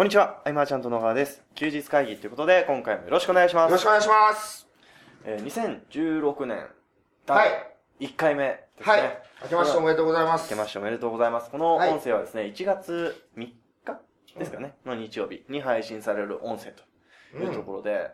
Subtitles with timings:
[0.00, 1.42] こんにちは、アイマーちゃんと野川です。
[1.54, 3.70] 休日会議ということで、今回もよろしくお願いします。
[3.70, 4.66] よろしくお願いします。
[5.26, 6.66] えー、2016年、
[7.26, 7.44] は
[7.98, 8.06] い。
[8.06, 8.92] 1回目ですね。
[8.94, 9.22] はい。
[9.42, 10.44] 明けましておめでとうございます。
[10.44, 11.50] 明けましておめでとうございます。
[11.50, 13.54] このはい音声はですね、1月3日
[14.38, 16.82] ですかね、の日曜日に配信される音声と
[17.36, 18.10] いうところで、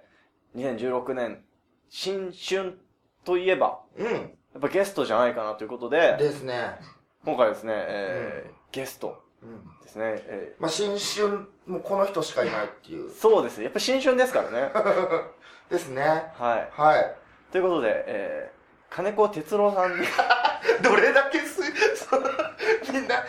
[0.57, 1.45] 2016年、
[1.89, 2.81] 新春
[3.25, 4.07] といえば、うん。
[4.13, 4.19] や
[4.59, 6.81] っぱゲストじゃないかなということで、ですね。
[7.25, 9.26] 今回ですね、えーゲストうん。
[9.83, 13.15] ですね、えまあ、新春、もうこの人しかいないっていうー。
[13.15, 14.73] そうですね、やっぱ新春ですからね。
[15.71, 16.03] ですね。
[16.39, 16.69] はい。
[16.73, 17.15] はい。
[17.51, 20.07] ということで、えー、金子哲郎さんに、
[20.83, 21.63] どれだけす、
[21.97, 22.29] そ の
[22.93, 23.25] みんな、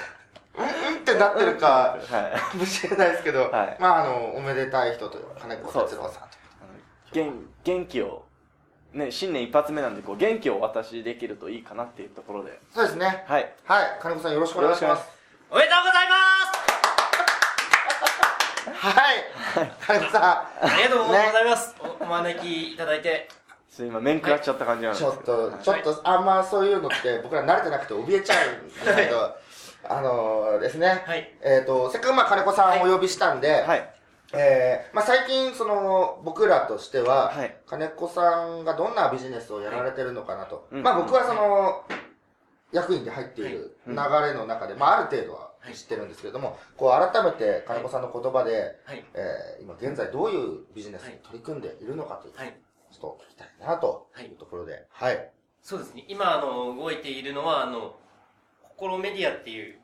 [0.58, 2.40] うんうんってなってるか、はい。
[2.40, 6.38] かもしれないですけど、はいまあ、あの、おめでたい人というか、金子哲郎さんと。
[7.14, 8.26] 元元気を、
[8.94, 13.24] ね、新年一発目なんで、こう、元気をお渡しできるといいかなっていうところで、そうですね。
[13.28, 13.54] はい。
[13.66, 13.98] はい。
[14.02, 15.17] 金子さんよろしくお願いします。
[15.50, 16.16] おめでとうございま
[18.74, 18.86] す。
[18.86, 19.24] はい。
[19.80, 23.30] 金子さありがとうございます、おお招きいただいて。
[23.72, 25.52] ちょっと今、面食らっちゃった感じなんん、ですけど。
[25.52, 29.38] ちょっと、ちょっと、あんまそういうのって僕ら慣れてなくて怯えちゃうんですけど、
[29.88, 31.34] あのですね、はい。
[31.42, 33.94] えっ、と、せっかくまあ金子さんをお呼びしたんで、はい。
[34.34, 37.56] えーまあ、最近、その、僕らとしては、はい。
[37.66, 40.68] 金子さんがどんなビジネスをやられてるのかなと。
[40.70, 40.84] うん。
[40.84, 41.86] まあ、僕はその、
[42.72, 49.06] 役員で入っている流れの中で、まあ、ある程度は知ってるんですけれども、こう、改めて金子さんの言葉で、はい。
[49.14, 52.58] えー今現在どういうビジネスに取り組んでいるのかという、はい。
[52.92, 54.26] ちょっと聞きたいなとはい。
[54.28, 55.32] いうところで、はい。
[55.62, 56.06] そうですね。
[56.08, 57.96] 今あの動いているのはあの
[58.62, 59.80] 心メディアっていう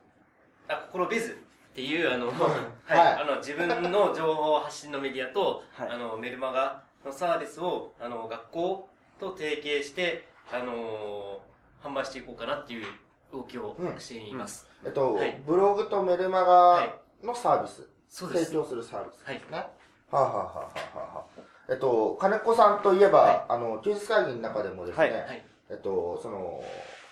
[0.70, 2.28] あ心ベズっていうあの、
[2.86, 2.98] はい。
[2.98, 3.14] はい。
[3.22, 5.90] あの自分の情報発信のメディアと、はい。
[5.90, 11.42] あのメルマガのサービスをあの学校と提携してあの
[11.84, 12.86] 販売していこうかなっていう
[13.32, 15.42] 動きをうんしています、えっと、はい。
[15.46, 18.46] ブログとメルマはいガのサービス、そうです。
[18.46, 19.58] 提供するサービスはいですね。
[19.58, 25.14] はあ、はあはあはあはあ、えっと、金子さんといえば、はあの、休日会議の中でもですね、はい。
[25.14, 25.46] はい。
[25.70, 26.64] えっと、その、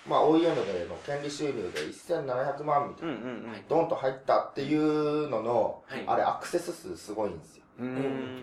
[0.08, 3.56] まあ、OEM での権利収入で1700万みたいな、うんうんうん。
[3.68, 6.04] ドンと入ったっていうのの、はい。
[6.06, 7.64] あれ、アクセス数すごいんですよ。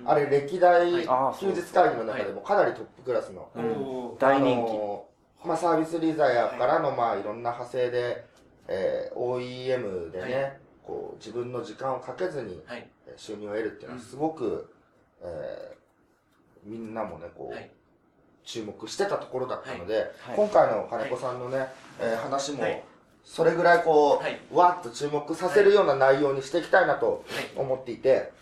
[0.06, 0.91] あれ、歴代
[1.38, 4.70] 休日会議の中でもかなりトップクラスの、うんおー大人気。
[4.70, 5.04] あの
[5.44, 8.25] まあ、サービスリザヤからの、まあ、いろんな派生で、
[8.66, 10.50] えー OEM でね、は
[10.84, 12.60] こう自分の時間をかけずに
[13.16, 14.72] 収入を得るっていうのはすごく、
[15.22, 15.78] えー
[16.65, 17.71] みんなもねこう、はい。
[18.44, 20.37] 注目してたところだったので、はい。
[20.37, 21.66] 今回の金子さんのね、
[22.00, 22.82] えー話もはい。
[23.25, 24.41] それぐらいこう、はい。
[24.53, 27.47] わっと注目させるような内容にしていきたいなとはい。
[27.56, 28.32] 思っていて、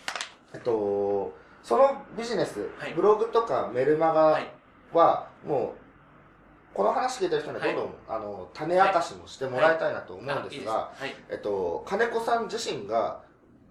[0.54, 2.94] えっと、そのビジネス、はい。
[2.94, 4.46] ブログとかメルマガはい。
[4.94, 5.85] はもう
[6.76, 13.22] この話聞いてる人にはどんどん、あの種明かしもしてもらいたいなと思うんあいいですが、はいえっと、金子さん自身が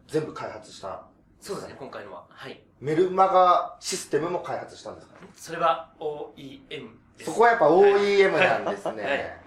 [0.08, 1.06] 全部開発した
[1.40, 2.26] そうですね、今回のは。
[2.30, 2.60] はい。
[2.80, 7.26] メルマガシステムも開発したんですかそれは OEM です。
[7.26, 9.40] そこはやっぱ OEM なんです はいね。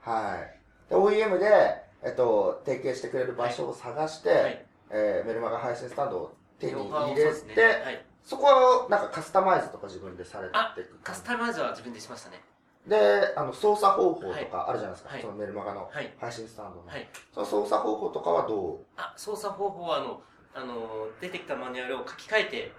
[0.00, 0.90] はい。
[0.90, 4.66] で OEM で、えっと、提携してくれる場所を探して、はい。
[4.90, 8.04] えーメルマガ配信スタンドを手に入れて、そうですねはい。
[8.24, 12.42] そこはなんかカスタマイズとか自分でされてあいくカスタマイズは自分でしましたね。
[12.86, 15.10] で、あの、操作方法とかあるじゃないですか。
[15.10, 16.14] はいそのメルマガのはい。
[16.18, 16.86] 配信スタンドの。
[16.86, 17.08] はい。
[17.32, 18.78] その操作方法とかはどう？
[18.96, 20.20] あ、操作方法は、あの、
[20.54, 22.72] あの、出てきたマニュアルを書き換えて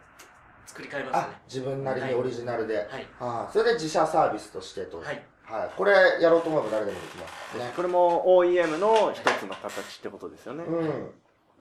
[0.67, 2.77] 作り変えましたあね。、自分なりにオリジナルで。
[2.77, 3.07] はい。
[3.19, 4.97] ああそれで自社サービスとしてと。
[4.99, 5.23] はい。
[5.43, 5.71] はい。
[5.75, 5.91] これ
[6.21, 7.71] やろうと思えば誰でもできますね。
[7.75, 10.63] これも OEM の一つの形ってことですよね。
[10.63, 11.11] うん。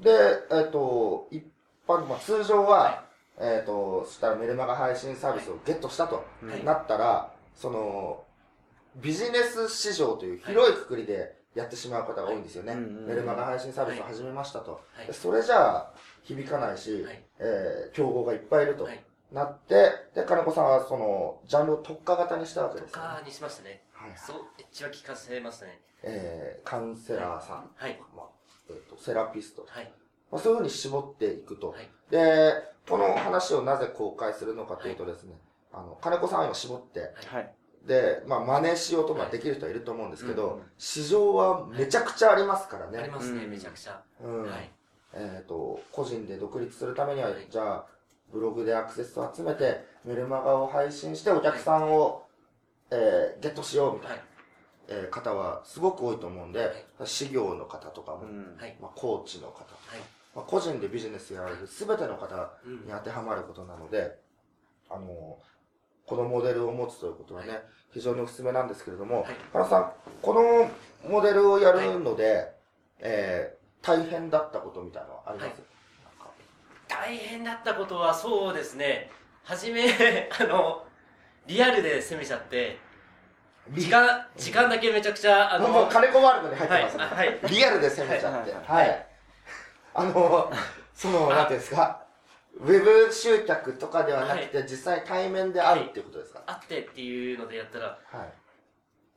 [0.01, 0.11] で、
[0.51, 1.45] えっ、と、一
[1.87, 3.05] 般、まあ、通常は、は
[3.39, 8.24] えっ、と、そしたらメルマガ配信サービスをゲットしたとはいなったら、その、
[8.97, 12.75] ビジネス市場という広いくくりでやってしまう方が多いんですよね。
[12.75, 14.81] メルマガ配信サービスを始めましたと。
[14.95, 19.05] はいでそれじゃあ、響かないし、はいえー競合がいっぱいいるとはい。
[19.33, 23.09] なって、で、金子さんはその、ジャンルを特化型にしたわけですよ、ね。
[23.09, 23.83] とかにしましたね。
[23.93, 24.13] はい。
[24.17, 25.81] そう、エッジは聞かせましたね。
[26.03, 28.01] えーカウンセラーさん、はい。
[28.17, 28.27] まあ
[28.71, 29.93] えーとセラピスト、はい。
[30.31, 31.71] まあ、そういうふうに絞っていくと。
[31.71, 31.89] はい。
[32.11, 32.53] で、
[32.89, 35.39] この話をなぜ公開するのかというとですね、
[35.73, 37.55] あの、金子さんは今絞って、はい。
[37.87, 42.99] で、まあ、真似しようとまあはいできる人はいると思うんですけど、うん市場はめちゃくちゃありますからね。
[42.99, 44.01] ありますね、うんめちゃくちゃ。
[44.23, 44.43] うん。
[44.45, 44.71] はい。
[45.15, 47.87] えっ、と、個人で独立するためには、はいじゃあ、
[48.33, 52.25] ブログでアクセスを集めて、メルマガを配信してお客さんを、
[52.91, 54.25] えーゲットしようみたいな、はい。
[54.89, 58.23] えー方はすごく多いと思うんで、はい事業の方とかも。
[58.81, 60.01] まあ、コーチの方、はい。
[60.35, 64.19] まあ、個人でビジネスやられる全ての方うんに当てはまることなので、
[64.91, 65.39] あの、
[66.07, 67.63] このモデルを持つということはね、
[67.93, 69.35] 非常におすすめなんですけれども、はい。
[69.53, 70.71] 原さん、この
[71.09, 72.53] モデルをやるので、
[72.99, 75.63] えー大変だったことみたいなのはあります、
[76.89, 79.11] 大変だったことはそうですね、
[79.43, 79.85] 初め、
[80.41, 80.87] あの、
[81.47, 82.79] リアルで攻めちゃって、
[83.71, 86.97] 時間、時間だけめちゃくちゃ、あの、もう金子ワールドに入ってます。
[86.97, 87.05] ね。
[87.05, 87.29] はい。
[87.29, 87.41] はい。
[87.49, 88.55] リアルで攻めちゃって。
[88.55, 89.07] はい。
[89.93, 90.51] あの、
[90.95, 92.04] その、なんていうんですか、
[92.61, 96.43] ウェブ集客とかではなくて、実際対面で会うっていうことですか？
[96.47, 98.33] あってっていうのでやったら、はい。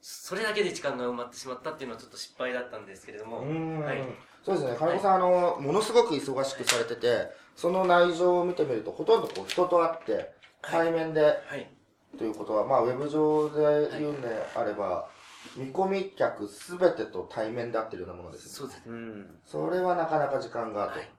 [0.01, 3.39] それだけで時間が埋まってしまったっていうのはちょっと失敗だったんですけれども、
[3.83, 4.03] はい
[4.45, 10.31] そうですね、金子さん、あの、ものすごく忙しくされてて、その内情を見てみると、ほとんどこう人と会って、
[10.61, 11.69] 対面で、はい。
[12.17, 15.09] ということは、まあ、ウェブ上で言うんであれば、
[15.57, 18.51] 見込み客すべてと対面で会ってるようなものですね。
[18.51, 18.83] そうですね。
[18.87, 19.39] うん。
[19.45, 20.99] それはなかなか時間があと。
[20.99, 21.09] はい。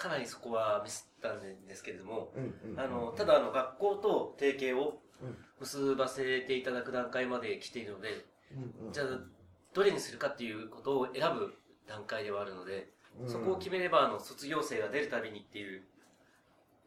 [0.00, 2.32] かなりそこはミスったんですけれども、
[2.76, 5.36] あの、ただあの、学校と提携をうん。
[5.60, 8.24] 結ばせていただく段階まで来ているので、
[8.56, 8.92] うんうん。
[8.94, 9.06] じゃあ、
[9.74, 11.54] どれにするかっていうことを選ぶ
[11.86, 12.88] 段階ではあるので、
[13.20, 13.28] うん。
[13.28, 15.82] そこを決めれば、あの、卒業生が出るたびにっていう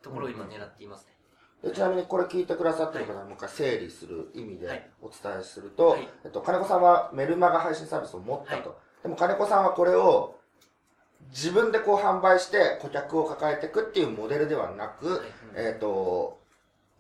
[0.01, 1.13] ところを今狙っていますね。
[1.62, 4.89] でちなみにこれ聞いてくださってる方はもう一回整理する意味ではい。
[5.01, 6.09] お伝えすると、はい。
[6.25, 8.69] えっと、金子さんはメルマガ配信サービスを持ったと。
[8.71, 10.36] はでも金子さんはこれを
[11.33, 15.19] 自分でこう販売して顧客を抱えていくっていうモデルではなく、はい
[15.56, 16.39] えっと、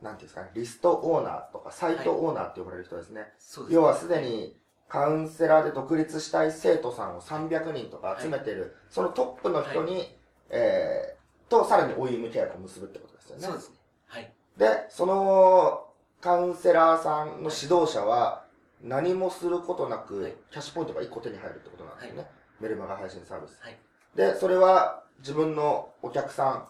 [0.01, 3.27] なんていうんですかね、リストオーナーとかサイトオーナーって呼ばれる人ですね。
[3.37, 3.75] そうですね。
[3.75, 4.57] 要はすでに
[4.89, 10.15] カウンセラーで独立したい生徒さんを300人とか集めてる、そのトップの人に、
[10.49, 13.43] えー、とさらに OEM 契約を結ぶってことですよね。
[13.43, 13.75] そうですね。
[14.07, 14.33] はい。
[14.57, 15.85] で、その
[16.21, 18.45] カウンセラーさんの指導者は
[18.81, 22.27] 何もすることなく、はいキャッシュポイントが1個手に入るってことなんですよね。
[22.59, 23.57] メルマガ配信サービス。
[23.61, 23.77] はい。
[24.15, 26.67] で、それは自分のお客さん、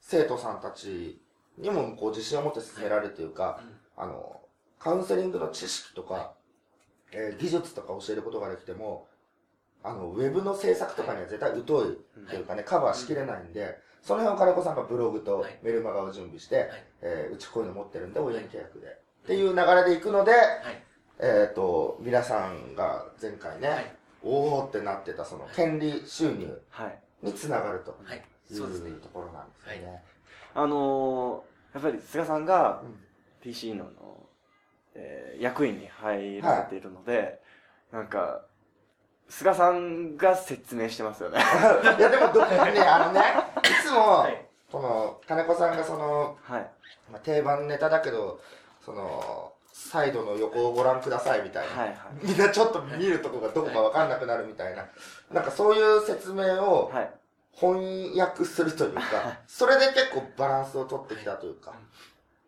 [0.00, 1.20] 生徒さんたち
[1.58, 3.60] にもこう自信を持って進められるというか、
[3.96, 4.04] うん。
[4.04, 4.40] あの、
[4.78, 6.32] カウンセリングの知識とか、
[7.12, 9.06] えー技術とか教えることができても、
[9.84, 11.64] あの、ウェブの制作とかには絶対疎い
[12.28, 15.58] というかね、カバーしきれないんで、その辺を金子さんがブログとはい。
[15.62, 16.58] メルマガを準備して、い。
[17.02, 18.86] えーうちこういうの持ってるんで、OEM 契約で。
[18.86, 20.42] っていう流れでいくので、はい。
[21.20, 24.34] えっ、と、皆さんが前回ね、はい。
[24.34, 26.98] おーってなってたその権利収入はい。
[27.22, 28.22] につながるとはい。
[28.50, 29.00] う。
[29.00, 30.02] ところなんですよね。
[30.54, 32.96] あのー、やっぱり菅さんがうん
[33.40, 33.86] PC の、
[34.94, 37.40] えー役員に入られているので、
[37.90, 38.42] なんか、
[39.28, 41.40] 菅さんが説明してますよね。
[41.98, 43.20] いやでもどっかね、あのね、
[43.64, 46.70] いつも、はいこの、金子さんがその、はい。
[47.10, 48.40] まあ、定番ネタだけど、
[48.84, 51.74] その、サイドの横をご覧くださいみたいな。
[51.74, 52.26] はいはい。
[52.26, 54.86] みんなちょっと見るとこがどこかわかんなくなるみたいな。
[55.32, 57.10] なんかそういう説明をはい。
[57.54, 59.02] 翻訳するというか、
[59.46, 61.74] それで結構バランスを取ってきたというか。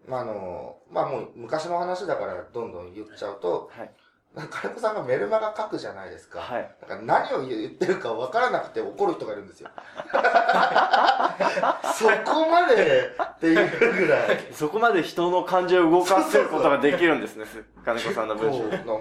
[0.09, 3.91] まああの、まあもう昔の話だからどんどん言っちゃうと、はい。
[4.35, 6.41] 金子さんがメルマガ書くじゃないですか。
[6.41, 6.69] はい。
[6.81, 9.71] だから何を言ってるか分からなくて怒る人がいるんですよ。
[11.95, 13.55] そこまでっていう
[13.95, 14.41] ぐらい。
[14.53, 18.59] そこまで人の感情を動かせることができるんですね、す金子さんの文章。
[18.59, 18.97] こうな何言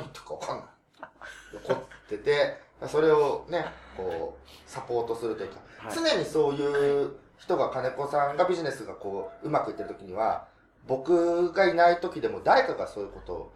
[0.00, 0.66] ってるか分かんない。
[1.54, 1.76] 怒っ
[2.08, 3.64] てて、それをね、
[3.96, 5.64] こう、サポートするというか、はい
[5.94, 10.46] 常にそういう人が金子さんがビジネスがこう、うまくいってる時には、
[10.86, 13.52] 僕がいない時でも誰かがそういうことを。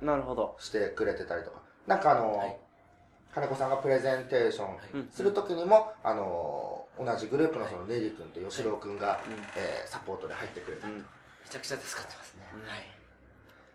[0.59, 1.61] してくれてたりとか。
[1.87, 2.57] なんかあの、はい
[3.35, 10.89] 金子さんがプレゼンテーションうんする時にも、あの、同じグループのそのネリ君と吉郎君が、うんえーサポートで入ってくれた。
[10.89, 10.97] うん。
[10.97, 11.03] め
[11.49, 12.43] ちゃくちゃ助かってますね。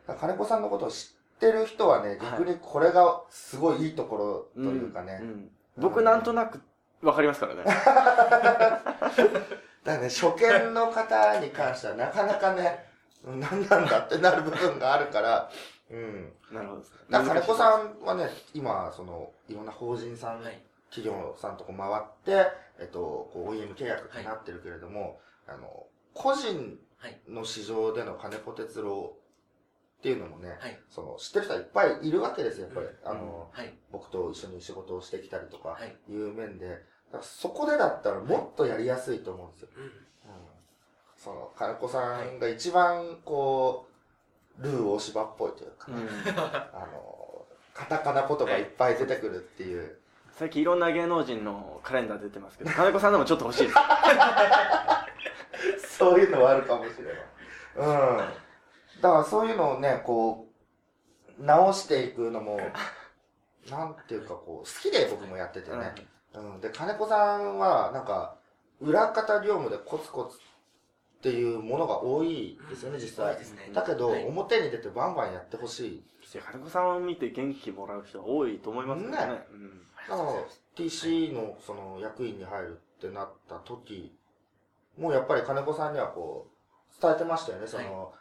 [0.05, 0.19] はい。
[0.19, 5.17] 金子さんのことを知ってる人はね、逆にこれがすごいいいところというかね。
[5.19, 6.60] ん僕なんとなく
[7.01, 7.63] わかりますからね。
[7.65, 8.81] だか
[9.86, 12.92] らね、初見の方に関してはなかなかね、うん
[13.25, 15.49] 何なんだってなる部分があるから、
[15.89, 16.33] うん。
[16.51, 16.81] なるほど。
[17.09, 17.99] だから金子さん。
[17.99, 20.61] んはね、今、その、いろんな法人さん、はい。
[20.89, 22.99] 企業さんとこ回って、えっと、
[23.33, 27.19] こう OEM 契約になってるけれども、あの、個人はい。
[27.27, 29.17] の市場での金子哲郎
[29.99, 30.79] っていうのもね、はい。
[30.89, 32.87] その、知ってる人はいっぱいいるわけですよ、やっぱり。
[32.87, 33.73] うんあの、はい。
[33.91, 35.95] 僕と一緒に仕事をしてきたりとかはい。
[36.09, 36.81] いう面で、
[37.21, 39.69] そこでだったらもっとやりやすいと思うんですよ。
[39.75, 39.91] うん。
[41.27, 43.87] うんその、金子さんが一番こ
[44.59, 49.97] う、ルー大芝っぽいというか、うんあの、カタカナ言葉いっぱい出てくるっていう。
[50.33, 53.75] 最近いろんな芸能人のカレンダー出てますけど、金子さんでもちょっと欲しいです。
[55.97, 57.15] そういうのはあるかもしれない。
[57.75, 58.17] うん。
[59.01, 60.47] だからそういうのをね、こ
[61.39, 62.59] う、直していくのも、
[63.69, 65.93] なんていうかこう、好きで僕もやっててね。
[66.33, 66.61] うん。
[66.61, 68.35] で、金子さんは、なんか、
[68.81, 70.37] 裏方業務でコツコツ
[71.23, 73.71] っていうものが多いですよね、実際ね。
[73.73, 76.03] だけど、はい表に出てバンバンやってほしい。
[76.45, 79.11] 金子さんを見て元気もらう人は多いと思いますね。
[79.11, 79.17] ね
[79.53, 80.31] うんだから、
[80.75, 84.13] TC のその役員に入るってなった時
[84.97, 88.13] もうやっぱり金子さんにはこう、伝えてましたよね、その、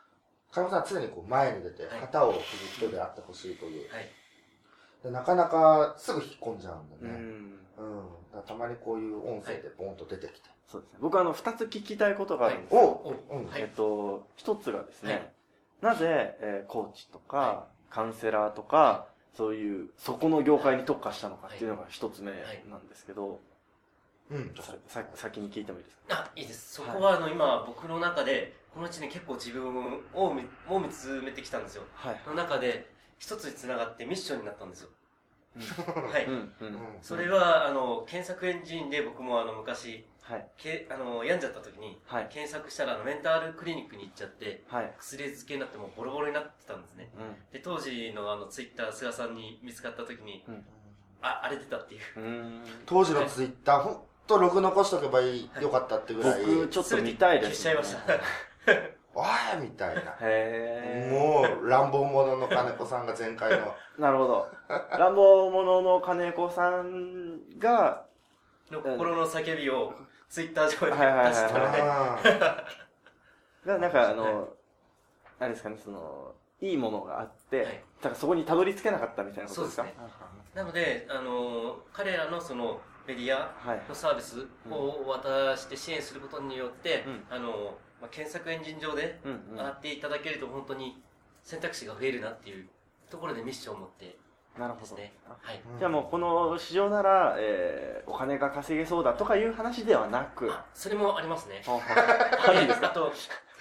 [0.53, 2.43] 金子さんは常にこう前に出てはい、旗を振る
[2.77, 3.91] 人であってほしいという。
[3.93, 4.09] はい。
[5.03, 7.11] でなかなかすぐ引っ込んじゃうんだうね。
[7.11, 7.15] ん。
[7.17, 8.07] うん。
[8.31, 10.52] だからたまにこういう音声でボンと出てきて。
[10.69, 10.99] そうですね。
[11.01, 13.15] 僕あの、二つ聞きたいことがあるんですよ。
[13.57, 15.33] えっと、一つがですね、はい
[15.83, 22.31] なぜ、えーコーチとか、はカウンセラーとか、そういう、そこの業界に特化したのかっていうのが一つ目
[22.71, 23.41] なんですけど、
[24.31, 24.55] うん。
[24.61, 26.15] ささ先に聞いてもいいですか？
[26.21, 26.75] あ、いいです。
[26.75, 31.83] そこは、あの、今、僕の中で、この1年結構自分を見を見つめてきたんですよ。
[31.95, 32.21] はい。
[32.29, 32.89] の中で、
[33.19, 34.91] 一つに繋がってミッションになったんですよ。
[36.13, 36.27] はい。
[37.03, 40.47] それは、あの、検索エンジンで僕もあの、昔、はい。
[40.57, 42.29] けあの、病んじゃった時に、はい。
[42.31, 44.93] 検索したら、あの、メンタルクリニックに行っちゃって、はい。
[44.99, 47.11] 薬漬けになってもうボロボロになってたんですね。
[47.53, 50.45] で、当時のあの、ツイッター、菅さんに見つかった時に、
[51.21, 52.01] あ、あれ出たっていう。
[52.17, 52.25] うん。
[52.25, 52.63] うん。
[52.87, 58.21] 当時のツイッター、ほんとログ残しとけばいいよかったってぐらい、僕、ちょっと見たいです、消しちゃいました。
[59.15, 59.27] おい
[59.61, 60.17] みたいな。
[60.21, 61.13] へー。
[61.13, 63.75] もう、乱暴者の金子さんが前回の。
[63.99, 64.49] なるほど。
[64.99, 68.07] 乱暴者の金子さんが、
[68.71, 69.95] の心の叫びを、
[70.33, 71.79] ツイッター上にはいはいはいはい出したらね。
[71.83, 72.67] あ
[73.67, 74.49] が、なんかあの、はい
[75.41, 79.83] あれですかね、その、いいものがあって、はいだからそこにたどり着けなかったみたいなことですか？
[79.83, 83.83] そうですなので、あの、彼らのその、メディアはい。
[83.89, 89.21] のサービスを渡して支援することによって、うんあの、まあ、検索エンジン上で。
[89.53, 91.03] 上がっていただけると本当に
[91.43, 92.69] 選択肢が増えるなっていう
[93.11, 94.17] ところでミッションを持って
[94.59, 94.95] なるほど。
[94.95, 95.09] はい。
[95.77, 101.63] ーじゃあもうこの市場なら、えー、お金が稼げそうだとかいう話ではなく、あ、それもありますね。
[101.65, 103.13] ほんほんあるんですと、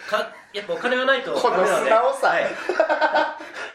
[0.09, 1.65] か、やっぱお金がないとこの。
[1.65, 2.45] 素直さはい。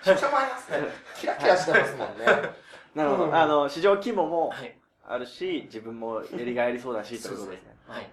[0.04, 0.78] ちょっと前ますね。
[1.18, 2.26] キラキラしてますもんね。
[2.94, 3.24] なるほど。
[3.24, 4.78] うんあの、市場規模もはい。
[5.08, 7.76] あるし、自分もやりがいありそうだし、ということですね。
[7.86, 8.10] はい。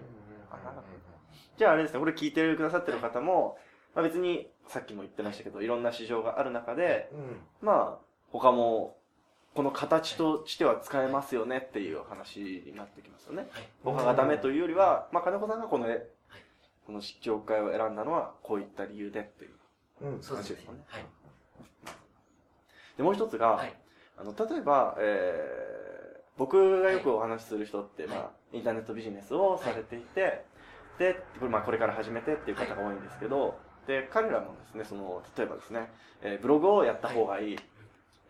[1.56, 3.58] じゃああれですね、これ聞いてくださってる方も、
[3.94, 8.04] まあ別に、さっきも言ってましたけど、いろんな市場がある中で、うんまあ、
[8.38, 8.96] 他も、
[9.54, 13.46] この形としては使えますよねっていう話になってきますよね。
[13.50, 13.68] はい。
[13.84, 15.86] 他がダメというよりは、まあ金子さんがこの、
[16.86, 19.50] この業界を選んだのは、こういった理由でっていう
[20.02, 20.78] うんそうですね話ですよね。
[20.86, 21.04] はい。
[22.96, 23.74] で、もう一つが、はい。
[24.16, 30.44] あの、例えば、えー、僕がよくお話しする人って、はいまあ、インターネットビジネスをされていて、
[30.98, 37.58] で、これ、まあ、これから始めてっていう方が多いんですけど、で、彼らもですね、その、例えばですね、えーブログをやった方がいい、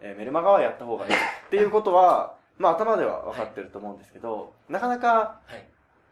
[0.00, 1.12] えーメルマガはやった方がいい。
[1.14, 1.16] っ
[1.50, 5.66] ていうことは、まあ、頭では分かってると思うんですけど、なかなか、はい。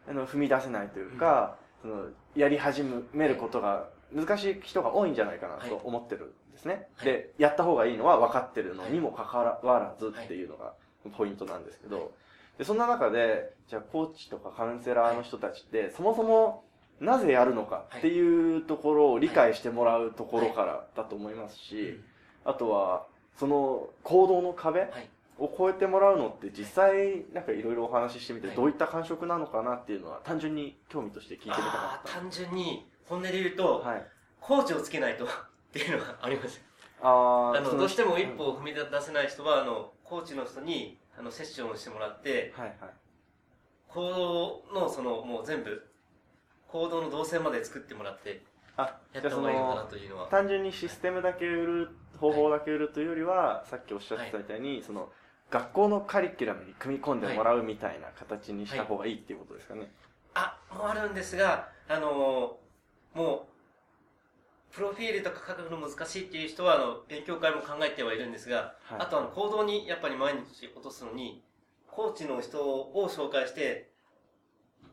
[0.09, 6.89] あの、踏み出せないというか、その、やり始めることが難しい人が多いんじゃないかなと思ってるんですね。
[6.97, 7.05] はい。
[7.05, 10.73] で、やった方がいいのは分かってるのにもかかわらずっていうのが
[11.17, 12.11] ポイントなんですけど、
[12.57, 16.65] で、そんな中で、じゃあコーチとかカウンセラーの人たちって、そもそも
[16.99, 21.99] なぜやるのかっていうところを理解してもらうところからだと思いますし、
[22.45, 25.09] あとは、その行動の壁はい。
[25.39, 33.89] を超えてもらうのって実際なんかいろいろお話ししてみてはいどういった感触なのかなっていうのは単純に興味として聞いてみたかっあー単純に、本音で言うと、た。
[33.89, 34.05] はい。
[34.39, 35.27] コーチをつけないとっ
[35.71, 36.61] ていうのがあります。
[37.01, 42.93] ああの、どうしても一歩を踏み出せない人は、あの、コーチの人に、あの、セッションをしてもらって、はいはい。
[43.87, 44.09] 行
[44.71, 45.89] 動の、その、もう全部、
[46.67, 48.43] 行動の動線まで作ってもらって、
[48.77, 50.27] あ、やった方がいいのかなの、というのは。
[50.27, 51.89] 単純にシステムだけ売る、
[52.23, 55.09] 方法だけ売るというよりは、さっきおっしゃってたみたいに、その、
[55.51, 59.91] 学校のカリキュラムに組み込んでもらうみたいな形にした方がいいっていうことですかね。
[60.33, 63.47] あ、もあるんですが、あのーも
[64.71, 69.01] う、プロフィールとか書くの難しいっていう人は、あの、勉強会も考えてはいるんですが、はい。
[69.01, 71.43] あとあの、行動にやっぱり毎日落とすのに、
[71.91, 73.91] コーチの人を紹介して、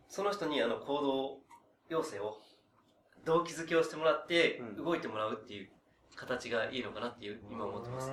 [0.08, 1.38] その人にあの、行動
[1.88, 2.38] 要請を、
[3.25, 4.84] 動機づけをしてもらってう、ん。
[4.84, 5.70] 動いてもらうっていう
[6.17, 8.12] 形がいいのかなっていう、今思ってます。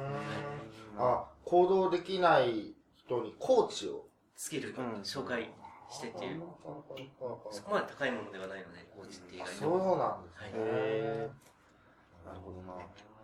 [0.97, 4.05] あ、行動できない人にコーチを。
[4.37, 5.49] スキル、うん紹介
[5.89, 6.43] してっていう、
[7.49, 9.97] そこまで高いものではないので、コーチって意外そうと。
[9.97, 10.51] なんですね。
[10.53, 11.29] へ
[12.25, 12.73] なるほどな。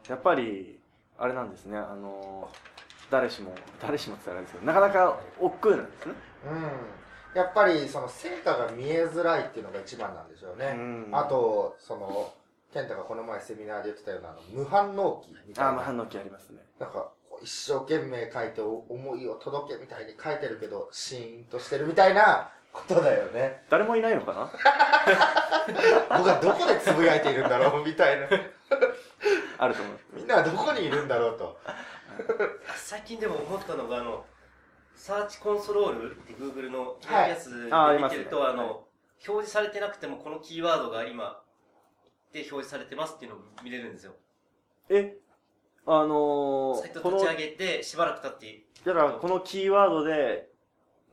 [0.10, 0.80] やっぱり、
[1.18, 2.50] あれなんですね、あの、
[3.12, 6.14] 誰しも、誰しもって言ったらあれですけど、なかなか億劫なんですね。
[6.48, 7.40] うん。
[7.40, 10.74] やっぱりその成果が見えづらいっていうのが一番なんでしょうね。
[10.76, 12.34] うんあと、その、
[12.74, 15.74] 健太がこの前セミナーで言ってたようなあの無反応期みたいあ、な。
[15.76, 16.60] まあ反応期ありますね。
[16.80, 23.64] なんか、こう一生懸命書いてお思いを届けみたいに書いてるけど、シーンとしてるみたいな ことだよね。
[23.70, 24.52] 誰もいないのかな？
[26.18, 28.28] 僕はどこでつぶやいているんだろうみたいな。
[29.60, 30.06] あると思います。
[30.14, 31.58] みんなはどこにいるんだろうと。
[32.76, 34.26] 最近でも思ったのが、あの、
[34.96, 38.84] サーチコンソロールって Google のはいやつで見てると、あの、
[39.26, 41.42] 表示されてなくてもこのキーワードが今
[42.34, 44.16] で表示されてますっていうのを見れるんですよ。
[44.90, 45.16] え、
[45.86, 50.50] あのー、サイト立ち上げてしばらく経って、だからこのキーワードで、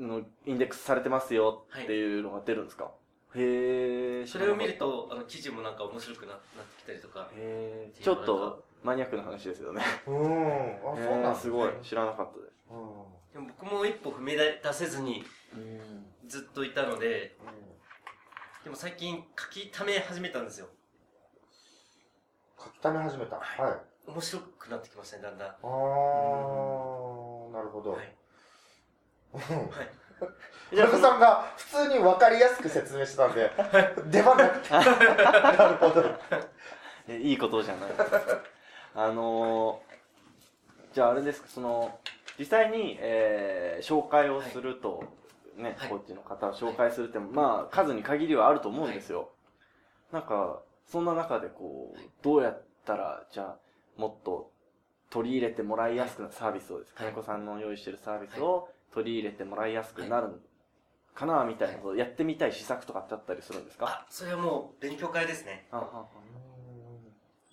[0.01, 2.91] のインデックスされてますよっていうのが出るんですか、
[3.35, 4.27] へえ。
[4.27, 8.03] それを見ると、あの、記事もなんか面白くななってきたりとか、へえ。
[8.03, 9.83] ちょっとマニアックな話ですよね。
[10.07, 10.17] うん。
[10.17, 11.85] あ、そうなんすごいはい。
[11.85, 12.53] 知らなかったです。
[12.71, 13.45] うん。
[13.45, 15.25] でも僕も一歩踏み出せずに
[15.55, 16.07] うん。
[16.27, 17.37] ずっといたので、
[18.65, 20.69] でも最近書き溜め始めたんですよ。
[22.63, 23.37] 書き溜め始めた。
[23.37, 24.11] はい。
[24.11, 25.49] 面白くなってきましたね、だんだん。
[25.49, 25.57] あー、
[27.53, 27.93] なるほど。
[27.93, 28.17] はい。
[29.35, 29.91] うんはい。
[31.01, 33.51] さんが普通に分かりやすく説明してたんで、
[34.07, 34.71] 出番なくて。
[34.71, 36.05] なるほど。
[37.09, 37.91] えいいことじゃない。
[38.95, 41.99] あのー、じゃああれですか、その、
[42.39, 45.03] 実際に、えー紹介をすると、
[45.57, 49.31] ね、はいコーチの方を紹介するっても、まあ、数に限りはあると思うんですよ。
[50.13, 53.59] なんか、そんな中でこう、どうやったら、じゃあ、
[53.97, 54.51] もっと
[55.11, 56.93] 取り入れてもらいやすくなサービスをです。
[56.95, 57.07] はい。
[57.13, 60.41] 金子さんの用意してるサービスを取り入れてもらいやすくなる
[61.15, 63.87] かな、みたいなことをやってみたい施策とかってあったりするんですか？
[63.87, 65.67] あ、それはもう勉強会ですね。
[65.71, 66.09] あはは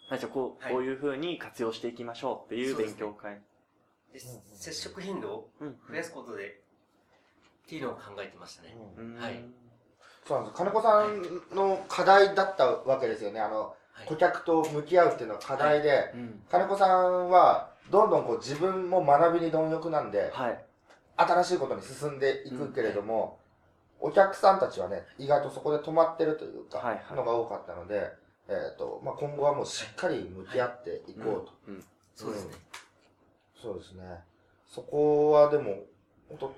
[0.10, 0.74] はい、じゃあこう、はい。
[0.74, 3.42] こういう風に活用していきましょうっていう勉強会。
[4.14, 6.62] で接触頻度をうん増やすことで、
[7.66, 8.76] っていうのを考えてましたね。
[8.98, 9.22] うんうん。
[9.22, 9.44] はい
[10.28, 10.58] そうなんです。
[10.58, 13.40] 金子さんの課題だったわけですよね。
[13.40, 16.44] あの、はい顧客と向き合うっていうのは課題で、うん。
[16.52, 20.64] 金子さんは、どんどんこう自分も学びに貪欲なんで、はい。
[21.18, 23.40] 新しいことに進んでいくけれども、
[24.00, 28.12] お客さんたちはね、意外とそこで止まってるというか、はいはいのが多かったので、
[28.48, 31.54] えっ、と、まあ、今後はもうしっかり向き合っていこうと。
[31.68, 31.84] うん。
[32.16, 32.54] そうですね。
[33.60, 34.04] そうですね。
[34.68, 35.84] そこはでも、
[36.30, 36.56] 本当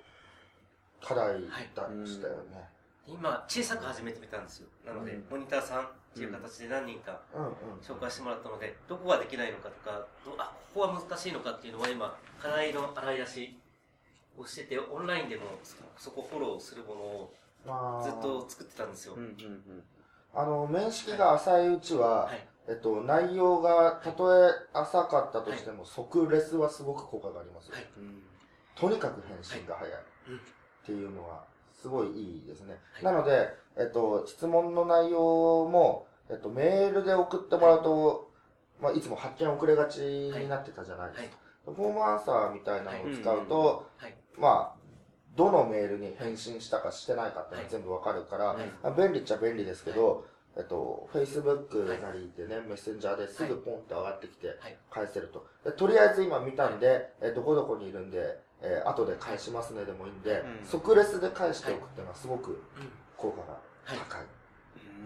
[1.02, 1.42] 課題
[1.74, 2.68] だしたよね。
[3.14, 4.68] 今、小さく始めてみたんですよ。
[4.86, 7.52] なので、うんモニターさんっていう形で何人かうんうん。
[7.82, 13.60] 紹介してもらったので、どこができないのかとか、どあ、ここは難しいのかっていうのは今、課題の洗い出し
[14.38, 17.34] をしてて、オンラインでもそそこフォローするものを
[17.66, 19.24] まあずっと作ってたんですようん。
[19.24, 19.84] うん
[20.32, 22.48] あの、面識が浅いうちは、はい。
[22.68, 27.74] えっと、内容がたとえ浅かったとしても、即レスはすごく効果がありますよ。
[27.74, 28.22] はいうん。
[28.76, 29.94] とにかく返信が早い
[30.30, 30.40] うんっ
[30.86, 31.44] ていうのは
[31.82, 32.78] すごいいいですね。
[32.94, 33.04] はい。
[33.04, 38.30] なので、えっと、質問の内容も、えっと、メールで送ってもらうと、
[38.82, 41.38] まあ、いつも発見遅れがちになってたじゃないですか。
[41.66, 44.16] フォームアンサーみたいなのを使うと、はい。
[44.38, 44.80] まあ、
[45.36, 48.58] どのメールに返信したかしてないかって全部わかるから、
[48.96, 50.26] 便利っちゃ便利ですけど、
[50.58, 54.78] えっと、Facebook なりでね、メッセンジャーですぐポンって上がってきてはい。
[54.90, 55.46] 返せると。
[55.64, 62.58] でとりあえず今見たんで、えどこどこにいるんで、えー後で返しますねでもいいんで、うん即レスで返しておくっていうのはすごくうん。
[63.18, 63.54] 効果が
[63.86, 63.98] はい。
[64.10, 64.26] 高い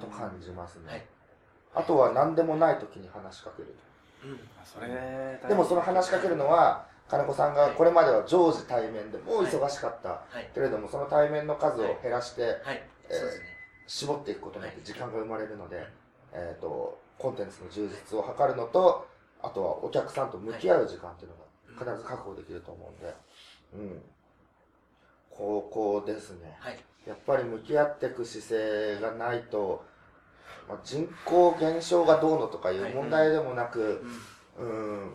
[0.01, 0.91] と感じますね。
[0.91, 1.05] はい
[1.75, 3.75] あとは何でもない時に話しかける
[4.23, 4.39] うん。
[4.63, 5.39] それ。
[5.47, 10.09] でもその話しかけるのは、金子さんがこれまでは常時対面でもう忙しかった。
[10.09, 10.49] はい。
[10.53, 12.83] けれども、その対面の数を減らして、はい。
[13.09, 13.63] え。
[13.87, 15.85] 絞っていくことによって時間が生まれるので、
[16.31, 19.07] えっ、と、コンテンツの充実を図るのと、
[19.41, 23.13] あとはお客さんと向き合う時間っていうのが必ず確保できると思うんで、
[23.75, 24.01] うん。
[25.29, 26.55] ここですね。
[26.59, 26.79] はい。
[27.07, 29.83] やっぱり向き合っていく姿勢がないと、
[30.67, 34.03] まあ、人口減少がどうのとかいう問題でもなく、
[34.57, 34.67] うん。
[34.67, 35.13] うん、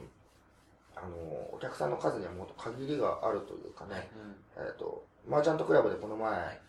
[0.97, 1.16] あの、
[1.53, 4.09] お客さんの数にはもっと限りがあるというかね、はい。
[4.61, 4.66] うん。
[4.66, 6.61] えっ、と、マーチャントクラブでこの前、はい。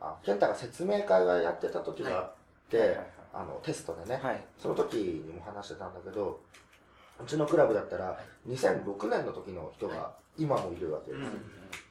[0.00, 2.34] あ、ケンタが説明会がやってた時があっ
[2.70, 2.88] て、はい。
[2.88, 2.96] はい。
[2.98, 3.06] はい。
[3.34, 4.44] あの、テストでね、はい。
[4.58, 6.40] その時にも話してたんだけど、
[7.22, 11.12] うちのクラブだったら、2006年の時の人が今もいるわけ。
[11.12, 11.20] です。
[11.20, 11.30] うん。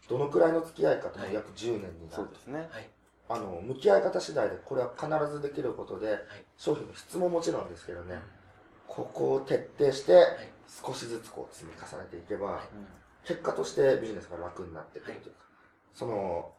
[0.09, 2.23] どのくらいの付き合いかと約10年になる。
[2.23, 2.29] そう。
[2.33, 2.59] ですね。
[2.71, 2.89] はい。
[3.29, 6.19] あの、向き合い方次第でこれは必ずできることで、
[6.57, 8.19] 商品の質ももちろんですけどね、
[8.87, 10.15] ここを徹底してい。
[10.85, 12.61] 少しずつこう積み重ねていけば、はい。
[13.25, 15.45] 結果としてビジネスが楽になってくるというか、
[15.93, 16.51] その、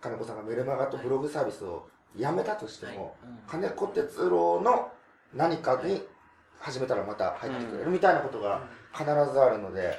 [0.00, 3.16] 金子さんがメルマガとブログサービスをやめたとしても、
[3.48, 4.92] 金子哲郎の
[5.34, 6.02] 何かに
[6.62, 9.98] 始めたらまた入ってくれるみたいなことが必ずあるので、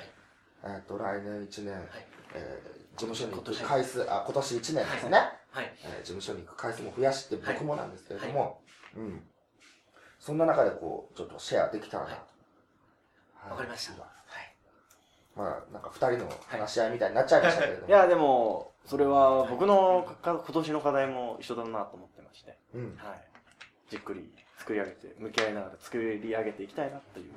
[0.64, 1.90] えっと、来年1年、
[2.34, 5.18] えー事務所に行く回数、あ、今年1年ですね。
[5.50, 5.74] はい。
[5.84, 8.62] えー事務所に行く回数も増やして僕もなんですけれども、
[8.96, 9.28] うん。
[10.20, 12.16] そんな中でこう、ちょっとシェアできたらなと。
[13.36, 14.02] はいわかりました。
[14.04, 14.56] はい。
[15.36, 17.88] まあ、なんか二人の話し合いみたいになっちゃいましたけれども。
[17.88, 22.96] いや、でも、それは僕のか今年の課題も一緒だなと思ってまして、うん。
[22.96, 23.28] はい。
[23.90, 27.34] じっくり作り上げて、向き合いながら作り上げていきたいなっていう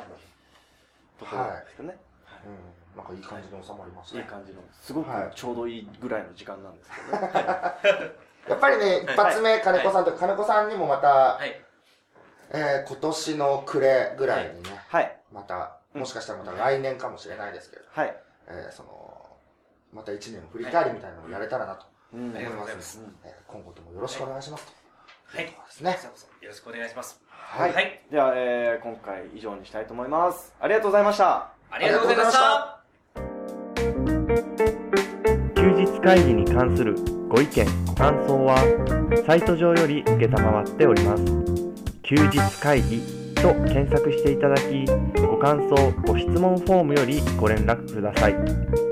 [1.19, 1.99] ところですよね。
[2.47, 2.97] うん。
[2.97, 4.23] なんかいい感じに収まりましたね。
[4.23, 7.33] いい感じの、すごくはいちょうどいいぐらいの時間なんですけどね。
[8.49, 11.61] やっぱりね、一発目、金子さんと、金子さんにもまた、はい。
[12.51, 15.21] えー今年の暮れぐらいにね、はい。
[15.33, 18.17] また、もしかしたらまた来年かもしれないですけど、はい。
[18.47, 19.37] えーその、
[19.93, 23.01] また一年の振り返りみたいなのをやれたらなとうんありがとうござい思いまますす。
[23.25, 24.86] えー今後ともよろしくお願いしますと。
[25.37, 25.44] はい。
[25.44, 25.90] いうですね
[26.40, 27.20] よろしくお願いします。
[27.29, 27.72] はい。
[27.72, 30.55] はいでは、えー、今回以上にしたいと思います。
[30.61, 31.53] ありがとうございました。
[31.70, 32.81] ありがとうございました。
[35.55, 36.94] 休日会議に関する
[37.29, 38.57] ご意見、ご感想は、
[39.27, 41.25] サイト上より受けたまわっております。
[42.03, 43.01] 休日会議
[43.35, 44.87] と検索していただき、
[45.20, 48.86] ご感想、ご質問フォームよりご連絡ください。